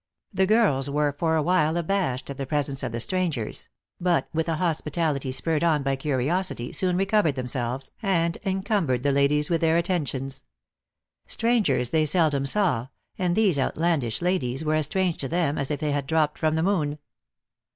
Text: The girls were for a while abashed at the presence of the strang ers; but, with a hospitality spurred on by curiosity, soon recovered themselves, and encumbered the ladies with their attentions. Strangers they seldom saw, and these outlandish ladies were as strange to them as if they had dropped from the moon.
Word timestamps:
The 0.33 0.47
girls 0.47 0.89
were 0.89 1.11
for 1.11 1.35
a 1.35 1.43
while 1.43 1.77
abashed 1.77 2.31
at 2.31 2.37
the 2.37 2.47
presence 2.47 2.81
of 2.81 2.91
the 2.91 2.99
strang 2.99 3.37
ers; 3.37 3.67
but, 3.99 4.27
with 4.33 4.49
a 4.49 4.55
hospitality 4.55 5.31
spurred 5.31 5.63
on 5.63 5.83
by 5.83 5.95
curiosity, 5.95 6.71
soon 6.71 6.97
recovered 6.97 7.35
themselves, 7.35 7.91
and 8.01 8.35
encumbered 8.43 9.03
the 9.03 9.11
ladies 9.11 9.51
with 9.51 9.61
their 9.61 9.77
attentions. 9.77 10.41
Strangers 11.27 11.91
they 11.91 12.07
seldom 12.07 12.47
saw, 12.47 12.87
and 13.19 13.35
these 13.35 13.59
outlandish 13.59 14.23
ladies 14.23 14.65
were 14.65 14.73
as 14.73 14.85
strange 14.87 15.19
to 15.19 15.27
them 15.27 15.59
as 15.59 15.69
if 15.69 15.79
they 15.79 15.91
had 15.91 16.07
dropped 16.07 16.39
from 16.39 16.55
the 16.55 16.63
moon. 16.63 16.97